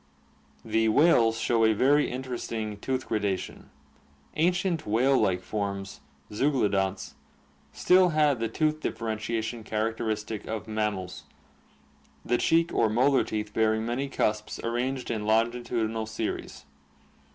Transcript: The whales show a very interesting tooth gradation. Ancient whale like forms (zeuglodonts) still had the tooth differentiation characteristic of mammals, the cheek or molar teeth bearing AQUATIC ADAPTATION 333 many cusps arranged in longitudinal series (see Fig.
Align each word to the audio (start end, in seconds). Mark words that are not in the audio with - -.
The 0.65 0.87
whales 0.89 1.37
show 1.37 1.63
a 1.63 1.73
very 1.75 2.09
interesting 2.09 2.79
tooth 2.79 3.07
gradation. 3.07 3.69
Ancient 4.35 4.87
whale 4.87 5.15
like 5.15 5.43
forms 5.43 5.99
(zeuglodonts) 6.31 7.13
still 7.71 8.09
had 8.09 8.39
the 8.39 8.47
tooth 8.47 8.79
differentiation 8.79 9.63
characteristic 9.63 10.47
of 10.47 10.67
mammals, 10.67 11.25
the 12.25 12.39
cheek 12.39 12.73
or 12.73 12.89
molar 12.89 13.23
teeth 13.23 13.53
bearing 13.53 13.83
AQUATIC 13.83 14.01
ADAPTATION 14.01 14.09
333 14.09 14.09
many 14.09 14.09
cusps 14.09 14.59
arranged 14.65 15.11
in 15.11 15.27
longitudinal 15.27 16.07
series 16.07 16.51
(see 16.51 16.59
Fig. 16.63 16.67